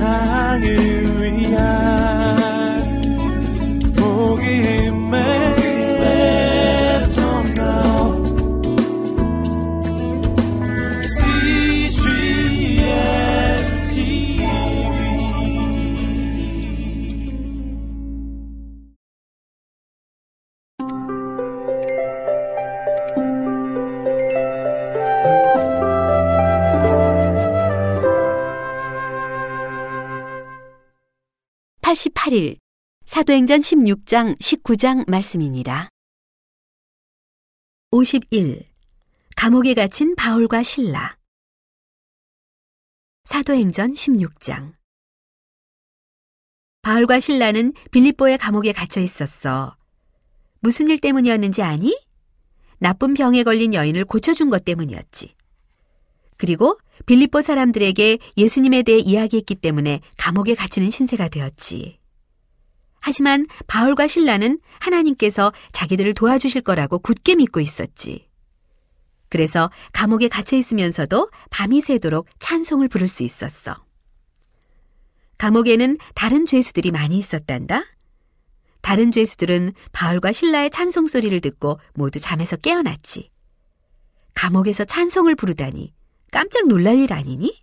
세상을 0.00 0.89
88일 31.90 32.56
사도행전 33.04 33.58
16장 33.58 34.38
19장 34.38 35.10
말씀입니다. 35.10 35.88
51. 37.90 38.64
감옥에 39.36 39.74
갇힌 39.74 40.14
바울과 40.14 40.62
신라 40.62 41.16
사도행전 43.24 43.94
16장 43.94 44.74
바울과 46.82 47.18
신라는 47.18 47.72
빌립보의 47.90 48.38
감옥에 48.38 48.72
갇혀 48.72 49.00
있었어. 49.00 49.76
무슨 50.60 50.90
일 50.90 51.00
때문이었는지 51.00 51.62
아니? 51.62 51.98
나쁜 52.78 53.14
병에 53.14 53.42
걸린 53.42 53.74
여인을 53.74 54.04
고쳐준 54.04 54.48
것 54.48 54.64
때문이었지. 54.64 55.34
그리고 56.40 56.78
빌립보 57.04 57.42
사람들에게 57.42 58.18
예수님에 58.38 58.82
대해 58.82 58.98
이야기했기 58.98 59.56
때문에 59.56 60.00
감옥에 60.16 60.54
갇히는 60.54 60.88
신세가 60.88 61.28
되었지. 61.28 61.98
하지만 62.98 63.46
바울과 63.66 64.06
신라는 64.06 64.58
하나님께서 64.78 65.52
자기들을 65.72 66.14
도와주실 66.14 66.62
거라고 66.62 66.98
굳게 66.98 67.34
믿고 67.34 67.60
있었지. 67.60 68.26
그래서 69.28 69.70
감옥에 69.92 70.28
갇혀 70.28 70.56
있으면서도 70.56 71.30
밤이 71.50 71.82
새도록 71.82 72.26
찬송을 72.38 72.88
부를 72.88 73.06
수 73.06 73.22
있었어. 73.22 73.76
감옥에는 75.36 75.98
다른 76.14 76.46
죄수들이 76.46 76.90
많이 76.90 77.18
있었단다. 77.18 77.84
다른 78.80 79.12
죄수들은 79.12 79.74
바울과 79.92 80.32
신라의 80.32 80.70
찬송 80.70 81.06
소리를 81.06 81.38
듣고 81.42 81.78
모두 81.92 82.18
잠에서 82.18 82.56
깨어났지. 82.56 83.30
감옥에서 84.32 84.86
찬송을 84.86 85.34
부르다니 85.34 85.92
깜짝 86.30 86.66
놀랄 86.68 86.98
일 86.98 87.12
아니니? 87.12 87.62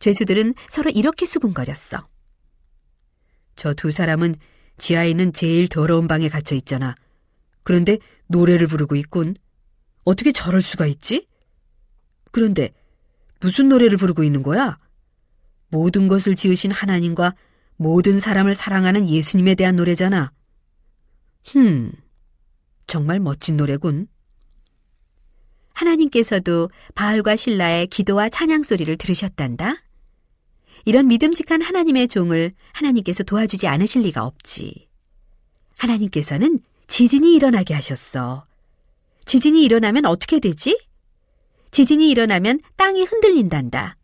죄수들은 0.00 0.54
서로 0.68 0.90
이렇게 0.90 1.24
수군거렸어. 1.26 2.06
저 3.56 3.74
두 3.74 3.90
사람은 3.90 4.34
지하에 4.76 5.10
있는 5.10 5.32
제일 5.32 5.68
더러운 5.68 6.08
방에 6.08 6.28
갇혀 6.28 6.54
있잖아. 6.56 6.94
그런데 7.62 7.98
노래를 8.26 8.66
부르고 8.66 8.96
있군. 8.96 9.36
어떻게 10.04 10.32
저럴 10.32 10.60
수가 10.60 10.86
있지? 10.86 11.26
그런데 12.32 12.72
무슨 13.40 13.68
노래를 13.68 13.96
부르고 13.96 14.24
있는 14.24 14.42
거야? 14.42 14.78
모든 15.68 16.08
것을 16.08 16.34
지으신 16.34 16.72
하나님과 16.72 17.34
모든 17.76 18.20
사람을 18.20 18.54
사랑하는 18.54 19.08
예수님에 19.08 19.54
대한 19.54 19.76
노래잖아. 19.76 20.32
흠, 21.46 21.92
정말 22.86 23.20
멋진 23.20 23.56
노래군. 23.56 24.08
하나님께서도 25.74 26.68
바울과 26.94 27.36
신라의 27.36 27.88
기도와 27.88 28.28
찬양 28.28 28.62
소리를 28.62 28.96
들으셨단다. 28.96 29.82
이런 30.84 31.08
믿음직한 31.08 31.62
하나님의 31.62 32.08
종을 32.08 32.52
하나님께서 32.72 33.22
도와주지 33.22 33.66
않으실 33.66 34.02
리가 34.02 34.24
없지. 34.24 34.88
하나님께서는 35.78 36.60
지진이 36.86 37.34
일어나게 37.34 37.74
하셨어. 37.74 38.46
지진이 39.24 39.64
일어나면 39.64 40.04
어떻게 40.06 40.38
되지? 40.38 40.78
지진이 41.70 42.10
일어나면 42.10 42.60
땅이 42.76 43.04
흔들린단다. 43.04 43.96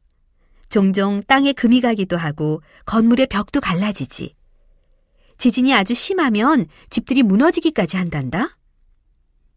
종종 0.70 1.20
땅에 1.22 1.53
금이 1.53 1.80
가기도 1.80 2.16
하고 2.16 2.62
건물의 2.86 3.26
벽도 3.26 3.60
갈라지지. 3.60 4.34
지진이 5.36 5.75
아주 5.75 5.94
심하면 5.94 6.66
집들이 6.91 7.22
무너지기까지 7.22 7.97
한단다. 7.97 8.56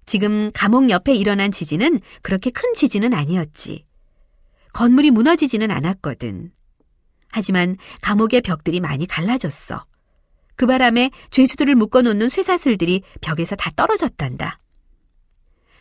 지금 0.05 0.51
감옥 0.53 0.89
옆에 0.89 1.13
일어난 1.13 1.51
지진은 1.51 1.99
그렇게 2.21 2.49
큰 2.49 2.73
지진은 2.73 3.13
아니었지. 3.13 3.85
건물이 4.73 5.11
무너지지는 5.11 5.71
않았거든. 5.71 6.51
하지만 7.31 7.77
감옥의 8.01 8.41
벽들이 8.41 8.79
많이 8.79 9.05
갈라졌어. 9.07 9.85
그 10.55 10.67
바람에 10.67 11.11
죄수들을 11.31 11.73
묶어놓는 11.75 12.29
쇠사슬들이 12.29 13.01
벽에서 13.21 13.55
다 13.55 13.71
떨어졌단다. 13.75 14.59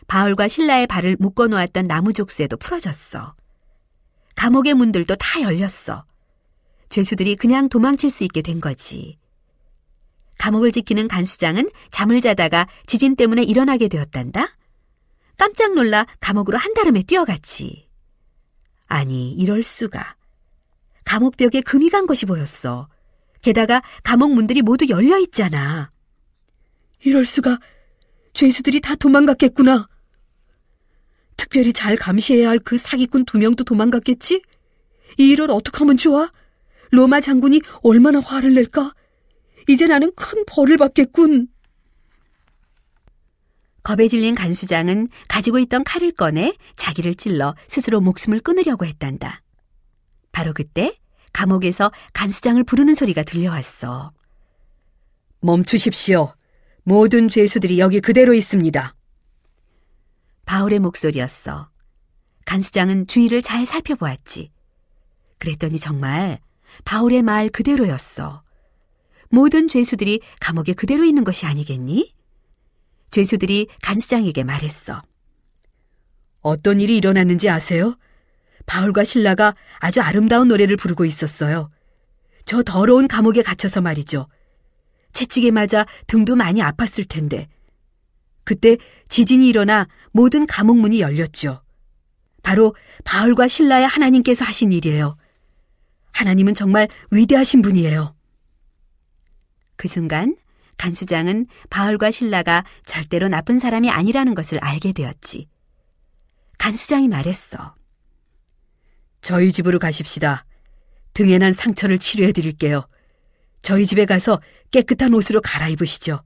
바울과 0.07 0.47
신라의 0.47 0.87
발을 0.87 1.17
묶어놓았던 1.19 1.85
나무 1.85 2.13
족쇄도 2.13 2.57
풀어졌어. 2.57 3.35
감옥의 4.35 4.73
문들도 4.73 5.15
다 5.15 5.41
열렸어. 5.41 6.05
죄수들이 6.89 7.35
그냥 7.35 7.69
도망칠 7.69 8.09
수 8.09 8.23
있게 8.23 8.41
된 8.41 8.59
거지. 8.59 9.17
감옥을 10.37 10.71
지키는 10.71 11.07
간수장은 11.07 11.69
잠을 11.91 12.21
자다가 12.21 12.67
지진 12.85 13.15
때문에 13.15 13.43
일어나게 13.43 13.87
되었단다. 13.87 14.57
깜짝 15.37 15.73
놀라 15.73 16.05
감옥으로 16.19 16.57
한달음에 16.57 17.03
뛰어갔지. 17.03 17.87
아니, 18.87 19.31
이럴 19.33 19.63
수가. 19.63 20.15
감옥 21.05 21.37
벽에 21.37 21.61
금이 21.61 21.89
간 21.89 22.05
것이 22.05 22.25
보였어. 22.25 22.87
게다가 23.41 23.81
감옥 24.03 24.33
문들이 24.33 24.61
모두 24.61 24.87
열려 24.89 25.17
있잖아. 25.19 25.91
이럴 27.03 27.25
수가. 27.25 27.57
죄수들이 28.33 28.79
다 28.81 28.95
도망갔겠구나. 28.95 29.87
특별히 31.35 31.73
잘 31.73 31.95
감시해야 31.97 32.49
할 32.49 32.59
그 32.59 32.77
사기꾼 32.77 33.25
두 33.25 33.37
명도 33.37 33.63
도망갔겠지? 33.63 34.41
이 35.17 35.29
일을 35.29 35.51
어떻게 35.51 35.79
하면 35.79 35.97
좋아? 35.97 36.31
로마 36.91 37.21
장군이 37.21 37.61
얼마나 37.81 38.19
화를 38.19 38.53
낼까? 38.53 38.93
이제 39.67 39.87
나는 39.87 40.11
큰 40.15 40.43
벌을 40.45 40.77
받겠군. 40.77 41.47
겁에 43.83 44.07
질린 44.07 44.33
간수장은 44.33 45.09
가지고 45.27 45.59
있던 45.59 45.83
칼을 45.83 46.13
꺼내 46.13 46.55
자기를 46.75 47.15
찔러 47.15 47.53
스스로 47.67 47.99
목숨을 47.99 48.39
끊으려고 48.39 48.85
했단다. 48.85 49.41
바로 50.31 50.53
그때 50.53 50.97
감옥에서 51.33 51.91
간수장을 52.13 52.63
부르는 52.63 52.93
소리가 52.93 53.23
들려왔어. 53.23 54.13
멈추십시오. 55.41 56.33
모든 56.83 57.27
죄수들이 57.27 57.79
여기 57.79 57.99
그대로 57.99 58.33
있습니다. 58.33 58.95
바울의 60.45 60.79
목소리였어. 60.79 61.69
간수장은 62.45 63.07
주위를 63.07 63.41
잘 63.41 63.65
살펴보았지. 63.65 64.51
그랬더니 65.39 65.77
정말 65.77 66.39
바울의 66.85 67.23
말 67.23 67.49
그대로였어. 67.49 68.43
모든 69.33 69.67
죄수들이 69.67 70.21
감옥에 70.39 70.73
그대로 70.73 71.03
있는 71.03 71.23
것이 71.23 71.47
아니겠니? 71.47 72.13
죄수들이 73.09 73.65
간수장에게 73.81 74.43
말했어. 74.43 75.01
어떤 76.41 76.79
일이 76.79 76.95
일어났는지 76.97 77.49
아세요? 77.49 77.97
바울과 78.67 79.03
신라가 79.03 79.55
아주 79.79 80.01
아름다운 80.01 80.49
노래를 80.49 80.77
부르고 80.77 81.05
있었어요. 81.05 81.71
저 82.45 82.61
더러운 82.61 83.07
감옥에 83.07 83.41
갇혀서 83.41 83.81
말이죠. 83.81 84.27
채찍에 85.13 85.49
맞아 85.49 85.87
등도 86.05 86.35
많이 86.35 86.61
아팠을 86.61 87.09
텐데. 87.09 87.49
그때 88.43 88.77
지진이 89.09 89.49
일어나 89.49 89.87
모든 90.11 90.45
감옥 90.45 90.77
문이 90.77 91.01
열렸죠. 91.01 91.63
바로 92.43 92.75
바울과 93.03 93.47
신라의 93.47 93.87
하나님께서 93.87 94.45
하신 94.45 94.71
일이에요. 94.71 95.17
하나님은 96.11 96.53
정말 96.53 96.87
위대하신 97.09 97.63
분이에요. 97.63 98.12
그 99.83 99.89
순간 99.89 100.37
간수장은 100.77 101.45
바울과 101.69 102.09
신라가 102.09 102.63
절대로 102.85 103.27
나쁜 103.27 103.59
사람이 103.59 103.89
아니라는 103.89 104.33
것을 104.33 104.59
알게 104.59 104.93
되었지. 104.93 105.49
간수장이 106.57 107.09
말했어. 107.09 107.75
저희 109.19 109.51
집으로 109.51 109.79
가십시다. 109.79 110.45
등에 111.11 111.37
난 111.37 111.51
상처를 111.51 111.99
치료해 111.99 112.31
드릴게요. 112.31 112.87
저희 113.61 113.85
집에 113.85 114.05
가서 114.05 114.39
깨끗한 114.71 115.13
옷으로 115.13 115.41
갈아입으시죠. 115.41 116.21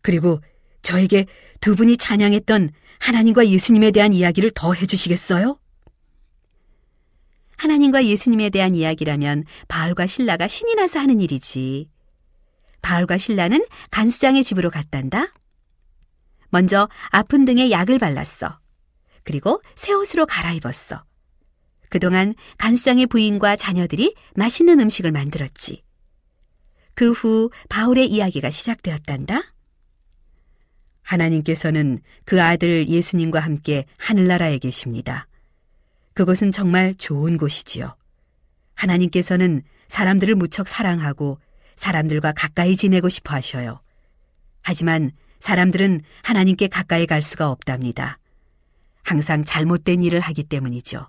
그리고 0.00 0.40
저에게 0.82 1.26
두 1.60 1.74
분이 1.74 1.96
찬양했던 1.96 2.70
하나님과 3.00 3.48
예수님에 3.48 3.90
대한 3.90 4.12
이야기를 4.12 4.52
더 4.54 4.74
해주시겠어요? 4.74 5.58
하나님과 7.56 8.04
예수님에 8.04 8.50
대한 8.50 8.76
이야기라면 8.76 9.42
바울과 9.66 10.06
신라가 10.06 10.46
신이 10.46 10.76
나서 10.76 11.00
하는 11.00 11.18
일이지. 11.18 11.88
바울과 12.86 13.18
신라는 13.18 13.66
간수장의 13.90 14.44
집으로 14.44 14.70
갔단다. 14.70 15.32
먼저 16.50 16.88
아픈 17.10 17.44
등에 17.44 17.72
약을 17.72 17.98
발랐어. 17.98 18.60
그리고 19.24 19.60
새 19.74 19.92
옷으로 19.92 20.24
갈아입었어. 20.24 21.02
그동안 21.88 22.32
간수장의 22.58 23.06
부인과 23.08 23.56
자녀들이 23.56 24.14
맛있는 24.36 24.78
음식을 24.78 25.10
만들었지. 25.10 25.82
그 26.94 27.10
후 27.10 27.50
바울의 27.68 28.06
이야기가 28.08 28.50
시작되었단다. 28.50 29.42
하나님께서는 31.02 31.98
그 32.24 32.40
아들 32.40 32.88
예수님과 32.88 33.40
함께 33.40 33.84
하늘나라에 33.98 34.58
계십니다. 34.58 35.26
그곳은 36.14 36.52
정말 36.52 36.94
좋은 36.94 37.36
곳이지요. 37.36 37.96
하나님께서는 38.74 39.62
사람들을 39.88 40.36
무척 40.36 40.68
사랑하고 40.68 41.40
사람들과 41.76 42.32
가까이 42.32 42.76
지내고 42.76 43.08
싶어 43.08 43.34
하셔요. 43.34 43.80
하지만 44.62 45.12
사람들은 45.38 46.00
하나님께 46.22 46.68
가까이 46.68 47.06
갈 47.06 47.22
수가 47.22 47.50
없답니다. 47.50 48.18
항상 49.02 49.44
잘못된 49.44 50.02
일을 50.02 50.20
하기 50.20 50.44
때문이죠. 50.44 51.08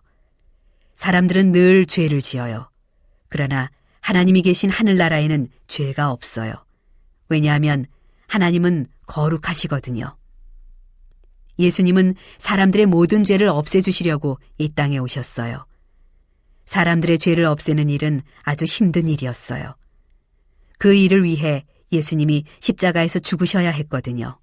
사람들은 0.94 1.52
늘 1.52 1.86
죄를 1.86 2.22
지어요. 2.22 2.70
그러나 3.30 3.72
하나님이 4.02 4.42
계신 4.42 4.70
하늘나라에는 4.70 5.48
죄가 5.68 6.12
없어요. 6.12 6.54
왜냐하면 7.30 7.86
하나님은 8.28 8.88
거룩하시거든요. 9.08 10.16
예수님은 11.60 12.14
사람들의 12.38 12.86
모든 12.86 13.24
죄를 13.24 13.48
없애주시려고 13.48 14.40
이 14.58 14.70
땅에 14.70 14.98
오셨어요. 15.00 15.66
사람들의 16.66 17.18
죄를 17.18 17.46
없애는 17.46 17.90
일은 17.90 18.22
아주 18.44 18.66
힘든 18.66 19.08
일이었어요. 19.08 19.76
그 20.78 20.94
일을 20.94 21.24
위해 21.24 21.66
예수님이 21.92 22.44
십자가에서 22.60 23.20
죽으셔야 23.20 23.72
했거든요. 23.72 24.40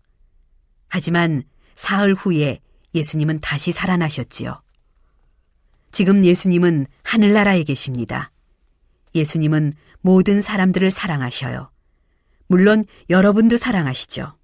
하지만 0.88 1.42
사흘 1.74 2.14
후에 2.14 2.60
예수님은 2.94 3.40
다시 3.40 3.72
살아나셨지요. 3.72 4.62
지금 5.90 6.24
예수님은 6.24 6.86
하늘나라에 7.02 7.62
계십니다. 7.62 8.30
예수님은 9.14 9.72
모든 10.00 10.42
사람들을 10.42 10.90
사랑하셔요. 10.90 11.70
물론 12.46 12.82
여러분도 13.10 13.56
사랑하시죠. 13.56 14.36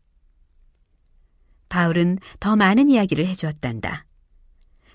바울은 1.68 2.18
더 2.40 2.56
많은 2.56 2.90
이야기를 2.90 3.26
해주었단다. 3.28 4.06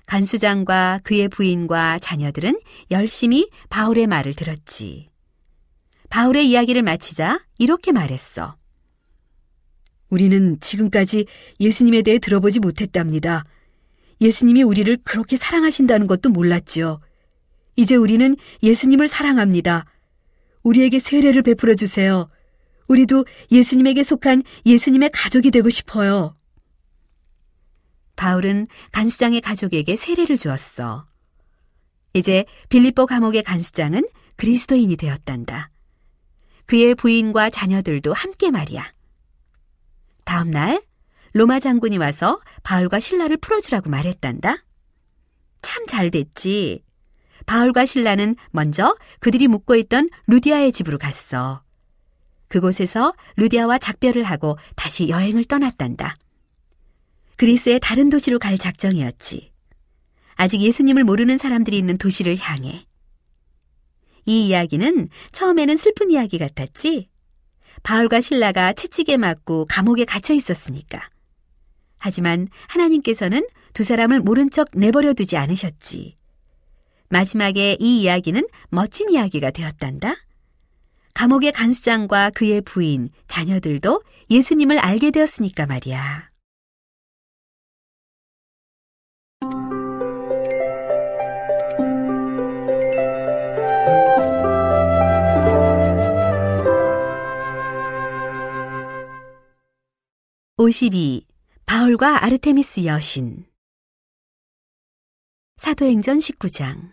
간수장과 0.06 1.00
그의 1.02 1.28
부인과 1.28 1.98
자녀들은 1.98 2.60
열심히 2.90 3.50
바울의 3.70 4.06
말을 4.06 4.34
들었지. 4.34 5.08
바울의 6.10 6.48
이야기를 6.48 6.82
마치자 6.82 7.44
이렇게 7.58 7.92
말했어. 7.92 8.56
우리는 10.08 10.58
지금까지 10.60 11.26
예수님에 11.60 12.02
대해 12.02 12.18
들어보지 12.18 12.60
못했답니다. 12.60 13.44
예수님이 14.20 14.62
우리를 14.62 14.96
그렇게 15.04 15.36
사랑하신다는 15.36 16.06
것도 16.06 16.30
몰랐지요. 16.30 17.00
이제 17.76 17.96
우리는 17.96 18.36
예수님을 18.62 19.08
사랑합니다. 19.08 19.84
우리에게 20.62 20.98
세례를 20.98 21.42
베풀어 21.42 21.74
주세요. 21.74 22.28
우리도 22.88 23.26
예수님에게 23.50 24.02
속한 24.02 24.42
예수님의 24.64 25.10
가족이 25.12 25.50
되고 25.50 25.68
싶어요. 25.68 26.36
바울은 28.14 28.68
간수장의 28.92 29.42
가족에게 29.42 29.96
세례를 29.96 30.38
주었어. 30.38 31.06
이제 32.14 32.46
빌립보 32.70 33.06
감옥의 33.06 33.42
간수장은 33.42 34.06
그리스도인이 34.36 34.96
되었단다. 34.96 35.70
그의 36.66 36.94
부인과 36.94 37.50
자녀들도 37.50 38.12
함께 38.12 38.50
말이야. 38.50 38.92
다음 40.24 40.50
날 40.50 40.82
로마 41.32 41.60
장군이 41.60 41.98
와서 41.98 42.40
바울과 42.62 43.00
신라를 43.00 43.36
풀어주라고 43.36 43.90
말했단다. 43.90 44.64
참 45.62 45.86
잘 45.86 46.10
됐지. 46.10 46.82
바울과 47.46 47.84
신라는 47.84 48.36
먼저 48.50 48.96
그들이 49.20 49.46
묵고 49.46 49.76
있던 49.76 50.10
루디아의 50.26 50.72
집으로 50.72 50.98
갔어. 50.98 51.62
그곳에서 52.48 53.12
루디아와 53.36 53.78
작별을 53.78 54.24
하고 54.24 54.58
다시 54.74 55.08
여행을 55.08 55.44
떠났단다. 55.44 56.16
그리스의 57.36 57.80
다른 57.80 58.08
도시로 58.08 58.38
갈 58.38 58.56
작정이었지. 58.56 59.52
아직 60.34 60.60
예수님을 60.60 61.04
모르는 61.04 61.38
사람들이 61.38 61.76
있는 61.76 61.96
도시를 61.98 62.36
향해. 62.38 62.86
이 64.26 64.48
이야기는 64.48 65.08
처음에는 65.32 65.76
슬픈 65.76 66.10
이야기 66.10 66.38
같았지. 66.38 67.08
바울과 67.82 68.20
신라가 68.20 68.72
채찍에 68.72 69.16
맞고 69.16 69.66
감옥에 69.66 70.04
갇혀 70.04 70.34
있었으니까. 70.34 71.08
하지만 71.98 72.48
하나님께서는 72.68 73.46
두 73.72 73.84
사람을 73.84 74.20
모른 74.20 74.50
척 74.50 74.68
내버려 74.74 75.14
두지 75.14 75.36
않으셨지. 75.36 76.16
마지막에 77.08 77.76
이 77.78 78.02
이야기는 78.02 78.46
멋진 78.68 79.10
이야기가 79.10 79.50
되었단다. 79.50 80.16
감옥의 81.14 81.52
간수장과 81.52 82.30
그의 82.30 82.60
부인, 82.60 83.08
자녀들도 83.26 84.02
예수님을 84.28 84.78
알게 84.78 85.12
되었으니까 85.12 85.66
말이야. 85.66 86.25
오십이 100.66 101.24
바울과 101.66 102.24
아르테미스 102.24 102.86
여신 102.86 103.46
사도행전 105.58 106.18
19장 106.18 106.90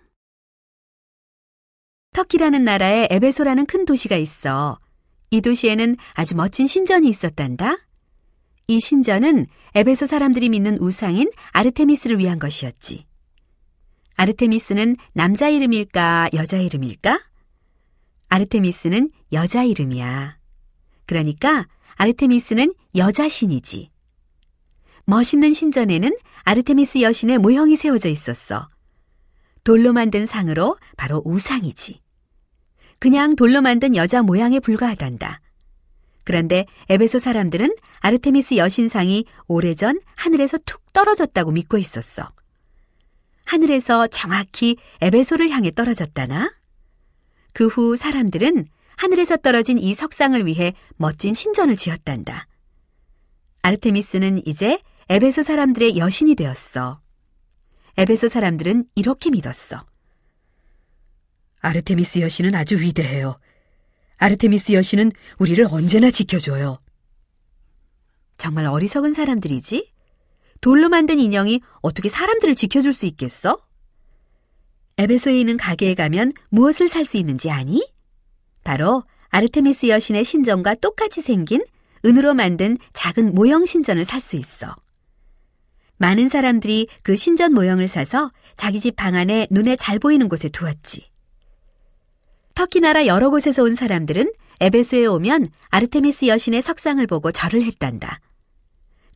터키라는 2.12 2.66
나라에 2.66 3.08
에베소라는 3.10 3.66
큰 3.66 3.86
도시가 3.86 4.16
있어. 4.18 4.80
이 5.31 5.42
도시에는 5.42 5.98
아주 6.14 6.36
멋진 6.36 6.68
신전이 6.68 7.10
있었단다. 7.10 7.78
이 8.68 8.80
신전은 8.80 9.48
에베소 9.74 10.06
사람들이 10.06 10.50
믿는 10.50 10.78
우상인 10.78 11.31
아르테미스를 11.52 12.19
위한 12.19 12.38
것이었지. 12.38 13.08
아르테미스는 14.18 14.98
남자 15.14 15.50
이름일까, 15.50 16.30
여자 16.36 16.60
이름일까? 16.60 17.19
아르테미스는 18.30 19.10
여자 19.31 19.64
이름이야. 19.64 20.38
그러니까 21.08 21.68
아르테미스는 21.95 22.74
여자 22.95 23.28
신이지. 23.28 23.90
멋있는 25.06 25.54
신전에는 25.54 26.16
아르테미스 26.44 27.01
여신의 27.01 27.38
모형이 27.40 27.75
세워져 27.75 28.10
있었어. 28.10 28.69
돌로 29.63 29.94
만든 29.94 30.25
상으로 30.25 30.78
바로 30.97 31.21
우상이지. 31.26 32.02
그냥 33.00 33.35
돌로 33.35 33.62
만든 33.62 33.95
여자 33.95 34.21
모양에 34.21 34.59
불과하단다. 34.59 35.42
그런데 36.26 36.66
에베소 36.90 37.19
사람들은 37.19 37.76
아르테미스 38.00 38.56
여신상이 38.56 39.26
오래전 39.47 40.00
하늘에서 40.16 40.57
툭 40.66 40.81
떨어졌다고 40.94 41.52
믿고 41.52 41.78
있었어. 41.78 42.31
하늘에서 43.45 44.07
정확히 44.07 44.78
에베소를 45.02 45.50
향해 45.50 45.71
떨어졌다나? 45.71 46.54
그 47.54 47.68
후 47.68 47.95
사람들은 47.97 48.66
하늘에서 48.97 49.38
떨어진 49.38 49.78
이 49.78 49.94
석상을 49.94 50.45
위해 50.45 50.73
멋진 50.95 51.33
신전을 51.33 51.76
지었단다. 51.76 52.47
아르테미스는 53.62 54.45
이제 54.45 54.80
에베소 55.09 55.44
사람들의 55.44 55.97
여신이 55.97 56.35
되었어. 56.35 57.02
에베소 57.97 58.28
사람들은 58.28 58.85
이렇게 58.95 59.30
믿었어. 59.30 59.85
아르테미스 61.62 62.19
여신은 62.19 62.56
아주 62.56 62.80
위대해요. 62.80 63.40
아르테미스 64.18 64.73
여신은 64.73 65.12
우리를 65.40 65.66
언제나 65.69 66.12
지켜줘요. 66.12 66.78
정말 68.38 68.66
어리석은 68.66 69.14
사람들이지? 69.14 69.92
돌로 70.62 70.90
만든 70.90 71.19
인형이 71.19 71.62
어떻게 71.81 72.09
사람들을 72.09 72.56
지켜줄 72.56 72.94
수 72.94 73.06
있겠어? 73.06 73.62
에베소에 74.97 75.40
있는 75.40 75.57
가게에 75.57 75.94
가면 75.94 76.31
무엇을 76.50 76.88
살 76.88 77.06
수 77.06 77.18
있는지 77.18 77.50
아니? 77.50 77.93
바로 78.64 79.04
아르테미스 79.30 79.88
여신의 79.88 80.24
신전과 80.24 80.76
똑같이 80.76 81.22
생긴 81.22 81.64
은으로 82.06 82.34
만든 82.34 82.78
작은 82.94 83.34
모형 83.34 83.66
신전을 83.66 84.06
살 84.06 84.22
수 84.22 84.36
있어. 84.36 84.76
많은 85.98 86.28
사람들이 86.30 86.88
그 87.04 87.16
신전 87.16 87.54
모형을 87.54 87.88
사서 87.88 88.32
자기 88.56 88.80
집 88.80 88.96
방 88.96 89.16
안에 89.16 89.48
눈에 89.52 89.76
잘 89.76 90.00
보이는 90.00 90.28
곳에 90.28 90.50
두었지. 90.50 91.10
터키 92.56 92.82
나라 92.82 93.06
여러 93.06 93.30
곳에서 93.30 93.64
온 93.64 93.74
사람들은 93.76 94.32
에베소에 94.60 95.06
오면 95.06 95.48
아르테미스 95.70 96.28
여신의 96.28 96.62
석상을 96.62 97.06
보고 97.08 97.32
절을 97.32 97.64
했단다. 97.64 98.20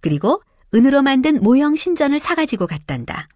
그리고 0.01 0.41
은으로 0.73 1.01
만든 1.01 1.41
모형 1.41 1.75
신전을 1.75 2.19
사가지고 2.19 2.67
갔단다. 2.67 3.27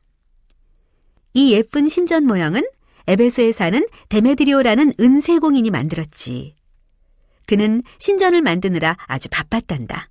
이 1.34 1.54
예쁜 1.54 1.88
신전 1.88 2.26
모형은 2.26 2.64
에베소에 3.08 3.52
사는 3.52 3.86
데메드리오라는 4.10 4.94
은세공인이 5.00 5.70
만들었지. 5.72 6.56
그는 7.48 7.82
신전을 8.00 8.42
만드느라 8.42 8.98
아주 9.08 9.28
바빴단다. 9.30 10.10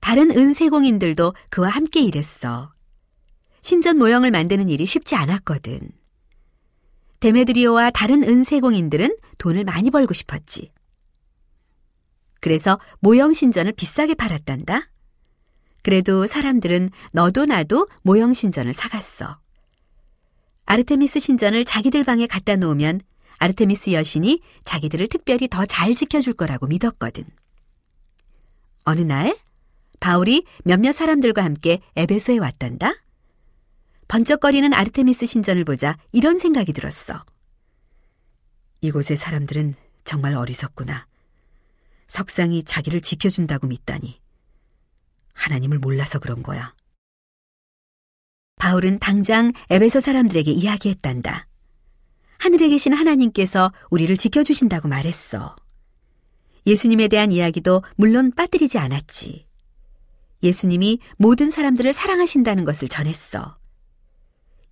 다른 0.00 0.30
은세공인들도 0.30 1.34
그와 1.50 1.68
함께 1.68 2.00
일했어. 2.00 2.72
신전 3.62 3.98
모형을 3.98 4.30
만드는 4.30 4.68
일이 4.68 4.86
쉽지 4.86 5.16
않았거든. 5.16 5.90
데메드리오와 7.20 7.90
다른 7.90 8.22
은세공인들은 8.22 9.16
돈을 9.38 9.64
많이 9.64 9.90
벌고 9.90 10.14
싶었지. 10.14 10.70
그래서 12.40 12.78
모형 13.00 13.32
신전을 13.32 13.72
비싸게 13.72 14.14
팔았단다. 14.14 14.88
그래도 15.82 16.26
사람들은 16.26 16.90
너도 17.12 17.46
나도 17.46 17.88
모형 18.02 18.32
신전을 18.32 18.72
사갔어. 18.72 19.40
아르테미스 20.66 21.20
신전을 21.20 21.64
자기들 21.64 22.04
방에 22.04 22.26
갖다 22.26 22.56
놓으면 22.56 23.00
아르테미스 23.38 23.92
여신이 23.92 24.40
자기들을 24.64 25.06
특별히 25.08 25.48
더 25.48 25.64
잘 25.66 25.94
지켜줄 25.94 26.34
거라고 26.34 26.66
믿었거든. 26.66 27.24
어느 28.84 29.00
날 29.00 29.36
바울이 30.00 30.44
몇몇 30.64 30.92
사람들과 30.92 31.42
함께 31.44 31.80
에베소에 31.96 32.38
왔단다. 32.38 32.92
번쩍거리는 34.08 34.72
아르테미스 34.72 35.26
신전을 35.26 35.64
보자 35.64 35.96
이런 36.12 36.38
생각이 36.38 36.72
들었어. 36.72 37.24
이곳의 38.80 39.16
사람들은 39.16 39.74
정말 40.04 40.34
어리석구나. 40.34 41.06
석상이 42.06 42.62
자기를 42.62 43.00
지켜준다고 43.00 43.66
믿다니. 43.66 44.20
하나님을 45.32 45.78
몰라서 45.78 46.18
그런 46.18 46.42
거야. 46.42 46.74
바울은 48.56 48.98
당장 48.98 49.52
에베소 49.70 50.00
사람들에게 50.00 50.50
이야기했단다. 50.50 51.46
하늘에 52.38 52.68
계신 52.68 52.92
하나님께서 52.92 53.72
우리를 53.90 54.14
지켜주신다고 54.16 54.88
말했어. 54.88 55.56
예수님에 56.66 57.08
대한 57.08 57.32
이야기도 57.32 57.82
물론 57.96 58.32
빠뜨리지 58.32 58.78
않았지. 58.78 59.46
예수님이 60.42 60.98
모든 61.16 61.50
사람들을 61.50 61.92
사랑하신다는 61.92 62.64
것을 62.64 62.88
전했어. 62.88 63.56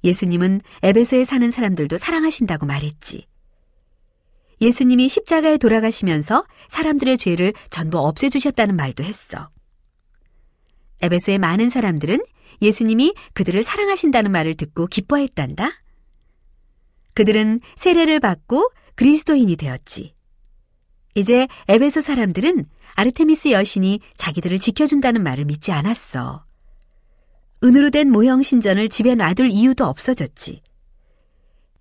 예수님은 0.03 0.61
에베소에 0.83 1.25
사는 1.25 1.51
사람들도 1.51 1.97
사랑하신다고 1.97 2.67
말했지. 2.67 3.27
예수님이 4.61 5.09
십자가에 5.09 5.57
돌아가시면서 5.57 6.47
사람들의 6.69 7.19
죄를 7.19 7.53
전부 7.71 7.99
없애주셨다는 7.99 8.77
말도 8.77 9.05
했어. 9.05 9.51
에베소의 11.03 11.39
많은 11.39 11.69
사람들은 11.69 12.21
예수님이 12.63 13.15
그들을 13.33 13.63
사랑하신다는 13.63 14.31
말을 14.31 14.55
듣고 14.55 14.87
기뻐했단다. 14.87 15.71
그들은 17.15 17.61
세례를 17.77 18.21
받고 18.21 18.71
그리스도인이 18.97 19.57
되었지. 19.57 20.15
이제 21.15 21.47
에베소 21.69 22.01
사람들은 22.01 22.67
아르테미스 22.95 23.53
여신이 23.53 24.01
자기들을 24.17 24.59
지켜준다는 24.59 25.23
말을 25.23 25.45
믿지 25.45 25.73
않았어. 25.73 26.45
은으로 27.63 27.91
된 27.91 28.11
모형 28.11 28.43
신전을 28.43 28.89
집에 28.89 29.15
놔둘 29.15 29.51
이유도 29.51 29.85
없어졌지. 29.87 30.61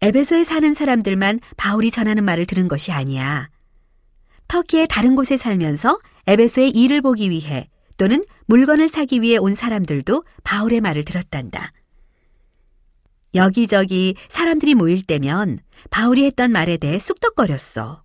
에베소에 0.01 0.44
사는 0.44 0.74
사람들만 0.74 1.39
바울이 1.58 1.89
전하는 1.89 2.24
말을 2.24 2.46
들은 2.46 2.68
것이 2.68 2.92
아니야. 2.92 3.50
터키의 4.48 4.88
다른 4.88 5.15
곳에 5.15 5.38
살면서 5.38 6.00
에베소의 6.27 6.72
일을 6.72 7.01
보기 7.01 7.30
위해 7.30 7.70
또는 7.98 8.24
물건을 8.46 8.88
사기 8.88 9.22
위해 9.22 9.38
온 9.38 9.54
사람들도 9.56 10.24
바울의 10.44 10.82
말을 10.82 11.06
들었단다. 11.06 11.72
여기저기 13.36 14.16
사람들이 14.28 14.76
모일 14.76 15.04
때면 15.04 15.60
바울이 15.90 16.26
했던 16.26 16.52
말에 16.52 16.78
대해 16.78 17.00
쑥덕거렸어. 17.00 18.04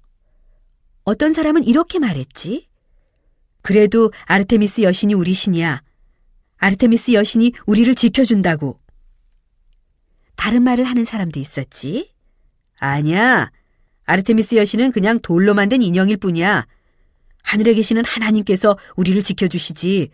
어떤 1.04 1.33
사람은 1.33 1.64
이렇게 1.64 1.99
말했지. 1.99 2.68
그래도 3.62 4.12
아르테미스 4.25 4.83
여신이 4.83 5.14
우리 5.14 5.33
신이야. 5.33 5.83
아르테미스 6.57 7.12
여신이 7.12 7.52
우리를 7.66 7.95
지켜준다고. 7.95 8.80
다른 10.37 10.62
말을 10.62 10.85
하는 10.85 11.04
사람도 11.04 11.40
있었지. 11.40 12.12
아니야. 12.78 13.50
아르테미스 14.04 14.54
여신은 14.57 14.92
그냥 14.92 15.18
돌로 15.21 15.52
만든 15.52 15.83
인형일 15.83 16.16
뿐이야. 16.16 16.66
하늘에 17.49 17.73
계시는 17.73 18.05
하나님께서 18.05 18.76
우리를 18.97 19.23
지켜주시지. 19.23 20.11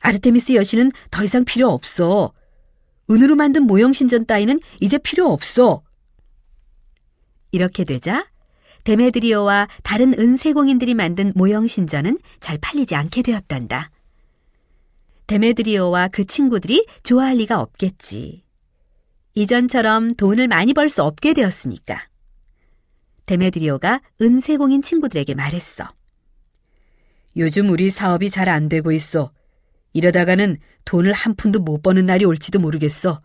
아르테미스 0.00 0.54
여신은 0.56 0.90
더 1.12 1.22
이상 1.22 1.44
필요 1.44 1.68
없어. 1.68 2.32
은으로 3.08 3.36
만든 3.36 3.62
모형 3.62 3.92
신전 3.92 4.26
따위는 4.26 4.58
이제 4.80 4.98
필요 4.98 5.30
없어. 5.30 5.84
이렇게 7.52 7.84
되자 7.84 8.26
데메드리오와 8.82 9.68
다른 9.84 10.18
은세공인들이 10.18 10.94
만든 10.94 11.32
모형 11.36 11.68
신전은 11.68 12.18
잘 12.40 12.58
팔리지 12.58 12.96
않게 12.96 13.22
되었단다. 13.22 13.92
데메드리오와 15.28 16.08
그 16.08 16.24
친구들이 16.24 16.86
좋아할 17.04 17.36
리가 17.36 17.60
없겠지. 17.60 18.42
이전처럼 19.34 20.14
돈을 20.14 20.48
많이 20.48 20.74
벌 20.74 20.88
수 20.90 21.04
없게 21.04 21.34
되었으니까. 21.34 22.08
데메드리오가 23.26 24.00
은세공인 24.20 24.82
친구들에게 24.82 25.34
말했어. 25.34 25.88
요즘 27.36 27.70
우리 27.70 27.90
사업이 27.90 28.30
잘 28.30 28.48
안 28.48 28.68
되고 28.68 28.92
있어. 28.92 29.32
이러다가는 29.92 30.56
돈을 30.84 31.12
한 31.12 31.34
푼도 31.34 31.60
못 31.60 31.82
버는 31.82 32.06
날이 32.06 32.24
올지도 32.24 32.58
모르겠어. 32.58 33.20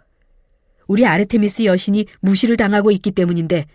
우리 0.88 1.06
아르테미스 1.06 1.66
여신이 1.66 2.06
무시를 2.22 2.58
당하고 2.58 2.92
있기 2.92 3.12
때문인데 3.12 3.66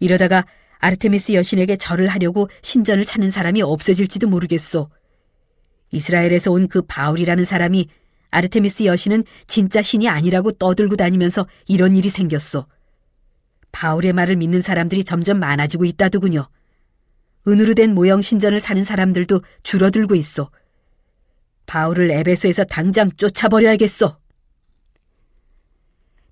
이러다가 0.00 0.44
아르테미스 0.78 1.32
여신에게 1.34 1.76
절을 1.76 2.08
하려고 2.08 2.48
신전을 2.62 3.04
찾는 3.04 3.30
사람이 3.30 3.62
없어질지도 3.62 4.28
모르겠어. 4.28 4.90
이스라엘에서 5.92 6.50
온 6.52 6.68
그 6.68 6.82
바울이라는 6.82 7.44
사람이 7.44 7.86
아르테미스 8.30 8.84
여신은 8.84 9.24
진짜 9.46 9.82
신이 9.82 10.08
아니라고 10.08 10.52
떠들고 10.52 10.96
다니면서 10.96 11.46
이런 11.66 11.96
일이 11.96 12.08
생겼어. 12.08 12.66
바울의 13.72 14.12
말을 14.12 14.36
믿는 14.36 14.62
사람들이 14.62 15.04
점점 15.04 15.38
많아지고 15.38 15.84
있다더군요. 15.84 16.48
은으로 17.48 17.74
된 17.74 17.94
모형 17.94 18.20
신전을 18.20 18.60
사는 18.60 18.82
사람들도 18.84 19.40
줄어들고 19.62 20.14
있어. 20.14 20.50
바울을 21.66 22.10
에베소에서 22.10 22.64
당장 22.64 23.10
쫓아버려야겠어. 23.12 24.18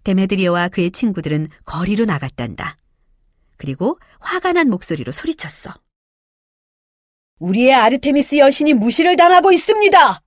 데메드리오와 0.04 0.68
그의 0.68 0.90
친구들은 0.90 1.48
거리로 1.64 2.04
나갔단다. 2.04 2.76
그리고 3.56 3.98
화가 4.20 4.52
난 4.52 4.68
목소리로 4.70 5.12
소리쳤어. 5.12 5.74
우리의 7.38 7.72
아르테미스 7.72 8.38
여신이 8.38 8.74
무시를 8.74 9.16
당하고 9.16 9.52
있습니다! 9.52 10.20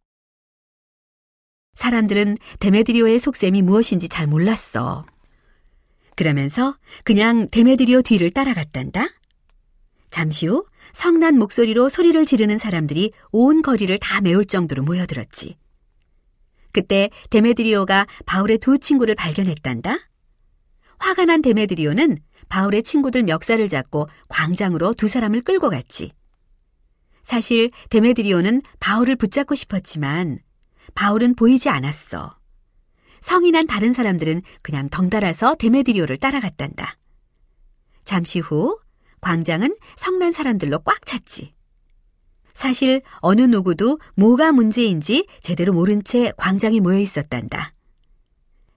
사람들은 1.74 2.38
데메드리오의 2.60 3.20
속셈이 3.20 3.62
무엇인지 3.64 4.08
잘 4.08 4.28
몰랐어. 4.28 5.06
그러면서 6.16 6.78
그냥 7.04 7.48
데메드리오 7.50 8.02
뒤를 8.02 8.30
따라갔단다. 8.32 9.08
잠시 10.12 10.46
후 10.46 10.66
성난 10.92 11.40
목소리로 11.40 11.90
소리를 11.90 12.26
지르는 12.26 12.58
사람들이 12.58 13.14
온 13.32 13.62
거리를 13.62 13.98
다 13.98 14.22
메울 14.22 14.46
정도로 14.46 14.84
모여들었지. 14.84 15.58
그때 16.74 17.10
데메드리오가 17.30 18.08
바울의 18.26 18.60
두 18.60 18.78
친구를 18.78 19.16
발견했단다. 19.16 19.98
화가 21.00 21.26
난 21.26 21.42
데메드리오는 21.42 22.18
바울의 22.50 22.84
친구들 22.84 23.24
멱살을 23.24 23.68
잡고 23.70 24.08
광장으로 24.30 24.94
두 24.94 25.08
사람을 25.08 25.42
끌고 25.42 25.70
갔지. 25.70 26.12
사실 27.24 27.72
데메드리오는 27.90 28.62
바울을 28.80 29.16
붙잡고 29.16 29.56
싶었지만 29.56 30.40
바울은 30.94 31.36
보이지 31.36 31.70
않았어. 31.70 32.38
난 33.52 33.68
다른 33.68 33.94
사람들은 33.94 34.42
그냥 34.62 34.90
덩달아서 34.90 35.56
데메드리오를 35.56 36.18
따라갔단다. 36.18 36.98
잠시 38.04 38.40
후 38.40 38.81
광장은 39.22 39.76
성난 39.96 40.32
사람들로 40.32 40.80
꽉 40.80 41.06
찼지. 41.06 41.54
사실 42.54 43.02
어느 43.20 43.42
누구도 43.42 44.00
뭐가 44.16 44.52
문제인지 44.52 45.28
제대로 45.42 45.74
모른 45.74 46.04
채 46.04 46.34
광장에 46.38 46.80
모여 46.80 47.00
있었단다. 47.00 47.74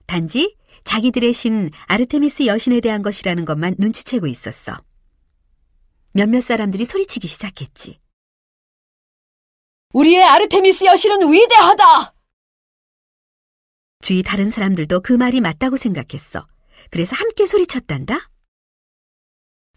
단지 0.05 0.55
자기들의 0.83 1.33
신 1.33 1.71
아르테미스 1.87 2.45
여신에 2.45 2.79
대한 2.79 3.01
것이라는 3.01 3.43
것만 3.43 3.75
눈치채고 3.79 4.27
있었어. 4.27 4.81
몇몇 6.13 6.41
사람들이 6.41 6.85
소리치기 6.85 7.27
시작했지. 7.27 7.99
우리의 9.93 10.23
아르테미스 10.23 10.85
여신은 10.85 11.31
위대하다! 11.31 12.13
주위 14.01 14.21
다른 14.21 14.51
사람들도 14.51 14.99
그 15.01 15.13
말이 15.13 15.41
맞다고 15.41 15.77
생각했어. 15.77 16.45
그래서 16.91 17.15
함께 17.15 17.47
소리쳤단다. 17.47 18.29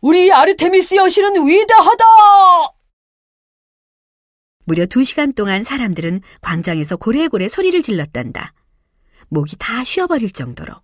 우리 0.01 0.31
아르테미스 0.33 0.95
여신은 0.97 1.47
위대하다! 1.47 2.05
무려 4.65 4.87
두 4.87 5.03
시간 5.03 5.33
동안 5.33 5.65
사람들은 5.65 6.21
광장에서 6.41 6.97
고래고래 6.97 7.49
소리를 7.49 7.81
질렀단다. 7.83 8.53
목이 9.29 9.57
다 9.59 9.83
쉬어버릴 9.83 10.31
정도로. 10.33 10.75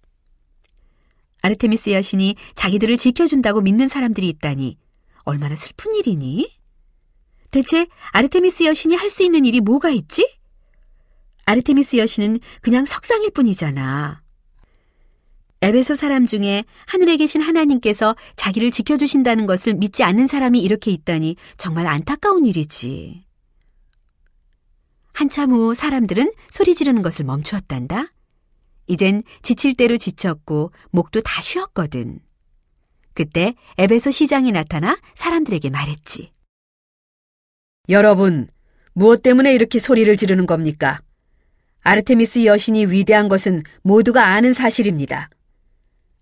아르테미스 1.42 1.90
여신이 1.90 2.36
자기들을 2.54 2.96
지켜준다고 2.96 3.60
믿는 3.60 3.86
사람들이 3.88 4.28
있다니 4.30 4.78
얼마나 5.24 5.54
슬픈 5.54 5.94
일이니? 5.94 6.58
대체 7.50 7.86
아르테미스 8.10 8.64
여신이 8.64 8.96
할 8.96 9.10
수 9.10 9.22
있는 9.22 9.44
일이 9.44 9.60
뭐가 9.60 9.90
있지? 9.90 10.38
아르테미스 11.44 11.98
여신은 11.98 12.40
그냥 12.62 12.86
석상일 12.86 13.30
뿐이잖아. 13.30 14.22
에베소 15.64 15.94
사람 15.94 16.26
중에 16.26 16.64
하늘에 16.84 17.16
계신 17.16 17.40
하나님께서 17.40 18.14
자기를 18.36 18.70
지켜주신다는 18.70 19.46
것을 19.46 19.72
믿지 19.72 20.02
않는 20.02 20.26
사람이 20.26 20.60
이렇게 20.60 20.90
있다니 20.90 21.36
정말 21.56 21.86
안타까운 21.86 22.44
일이지. 22.44 23.24
한참 25.14 25.52
후 25.52 25.72
사람들은 25.72 26.30
소리 26.50 26.74
지르는 26.74 27.00
것을 27.00 27.24
멈추었단다. 27.24 28.12
이젠 28.88 29.22
지칠 29.40 29.74
대로 29.74 29.96
지쳤고 29.96 30.70
목도 30.90 31.22
다 31.22 31.40
쉬었거든. 31.40 32.20
그때 33.14 33.54
에베소 33.78 34.10
시장이 34.10 34.52
나타나 34.52 34.98
사람들에게 35.14 35.70
말했지. 35.70 36.30
여러분, 37.88 38.48
무엇 38.92 39.22
때문에 39.22 39.54
이렇게 39.54 39.78
소리를 39.78 40.14
지르는 40.14 40.44
겁니까? 40.44 41.00
아르테미스 41.80 42.44
여신이 42.44 42.84
위대한 42.86 43.30
것은 43.30 43.62
모두가 43.80 44.26
아는 44.26 44.52
사실입니다. 44.52 45.30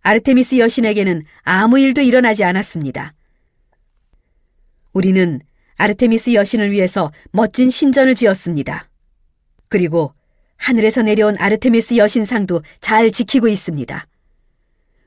아르테미스 0.03 0.59
여신에게는 0.59 1.25
아무 1.43 1.79
일도 1.79 2.01
일어나지 2.01 2.43
않았습니다. 2.45 3.15
우리는 4.93 5.41
아르테미스 5.77 6.35
여신을 6.35 6.71
위해서 6.73 7.13
멋진 7.31 7.71
신전을 7.71 8.15
지었습니다. 8.15 8.89
그리고 9.69 10.13
하늘에서 10.57 11.03
내려온 11.03 11.37
아르테미스 11.39 11.97
여신상도 11.97 12.63
잘 12.81 13.11
지키고 13.11 13.49
있습니다. 13.49 14.07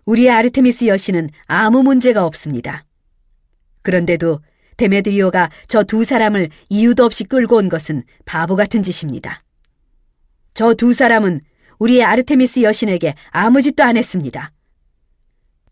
우리의 0.05 0.29
아르테미스 0.29 0.87
여신은 0.87 1.29
아무 1.45 1.83
문제가 1.83 2.25
없습니다. 2.25 2.85
그런데도 3.81 4.41
데메드리오가 4.77 5.49
저 5.67 5.83
두 5.83 6.03
사람을 6.03 6.49
이유도 6.69 7.05
없이 7.05 7.23
끌고 7.25 7.57
온 7.57 7.69
것은 7.69 8.03
바보 8.25 8.55
같은 8.55 8.81
짓입니다. 8.81 9.43
저 10.53 10.73
두 10.73 10.93
사람은 10.93 11.41
우리의 11.79 12.03
아르테미스 12.03 12.63
여신에게 12.63 13.15
아무 13.29 13.61
짓도 13.61 13.83
안 13.83 13.97
했습니다. 13.97 14.51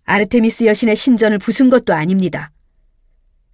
아르테미스 0.06 0.66
여신의 0.66 0.96
신전을 0.96 1.40
부순 1.40 1.70
것도 1.70 1.94
아닙니다. 1.94 2.52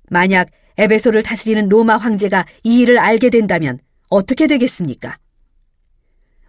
만약 0.10 0.50
에베소를 0.77 1.24
다스리는 1.24 1.70
로마 1.70 1.98
황제가 1.98 2.46
이 2.63 2.79
일을 2.79 2.98
알게 2.98 3.29
된다면 3.29 3.79
어떻게 4.10 4.48
되겠습니까? 4.48 5.18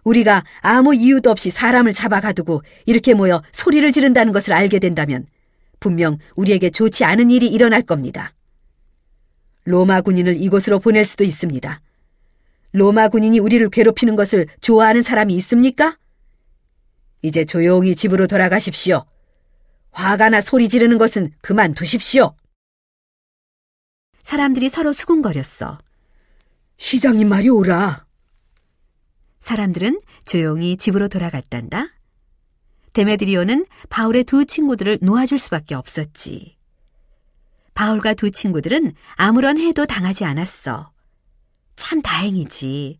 우리가 0.03 0.43
아무 0.61 0.95
이유도 0.95 1.29
없이 1.29 1.51
사람을 1.51 1.93
잡아가두고 1.93 2.63
이렇게 2.85 3.13
모여 3.13 3.43
소리를 3.51 3.91
지른다는 3.91 4.33
것을 4.33 4.53
알게 4.53 4.79
된다면 4.79 5.27
분명 5.79 6.17
우리에게 6.35 6.71
좋지 6.71 7.03
않은 7.03 7.29
일이 7.29 7.47
일어날 7.47 7.83
겁니다. 7.83 8.33
로마 9.63 10.01
군인을 10.01 10.37
이곳으로 10.37 10.79
보낼 10.79 11.05
수도 11.05 11.23
있습니다. 11.23 11.81
로마 12.71 13.09
군인이 13.09 13.37
우리를 13.39 13.69
괴롭히는 13.69 14.15
것을 14.15 14.47
좋아하는 14.61 15.03
사람이 15.03 15.35
있습니까? 15.35 15.97
이제 17.21 17.45
조용히 17.45 17.95
집으로 17.95 18.25
돌아가십시오. 18.25 19.05
화가 19.91 20.29
나 20.29 20.41
소리 20.41 20.69
지르는 20.69 20.97
것은 20.97 21.31
그만두십시오. 21.41 22.35
사람들이 24.21 24.69
서로 24.69 24.93
수군거렸어. 24.93 25.79
시장님 26.77 27.27
말이 27.27 27.49
오라. 27.49 28.05
사람들은 29.39 29.99
조용히 30.25 30.77
집으로 30.77 31.07
돌아갔단다. 31.07 31.87
데메드리오는 32.93 33.65
바울의 33.89 34.25
두 34.25 34.45
친구들을 34.45 34.99
놓아줄 35.01 35.39
수밖에 35.39 35.75
없었지. 35.75 36.57
바울과 37.73 38.13
두 38.15 38.31
친구들은 38.31 38.93
아무런 39.15 39.57
해도 39.57 39.85
당하지 39.85 40.25
않았어. 40.25 40.91
참 41.75 42.01
다행이지. 42.01 42.99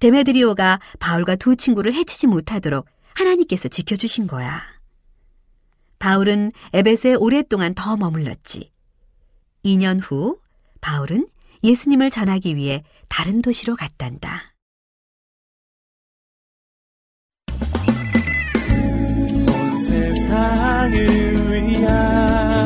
데메드리오가 0.00 0.80
바울과 0.98 1.36
두 1.36 1.54
친구를 1.54 1.94
해치지 1.94 2.26
못하도록 2.26 2.86
하나님께서 3.14 3.68
지켜주신 3.68 4.26
거야. 4.26 4.62
바울은 6.02 6.50
에베소에 6.72 7.14
오랫동안 7.14 7.74
더 7.76 7.96
머물렀지. 7.96 8.72
2년 9.64 10.00
후 10.02 10.40
바울은 10.80 11.28
예수님을 11.62 12.10
전하기 12.10 12.56
위해 12.56 12.82
다른 13.08 13.40
도시로 13.40 13.76
갔단다. 13.76 14.52
온 19.46 19.78
세상을 19.78 21.70
위한 21.70 22.61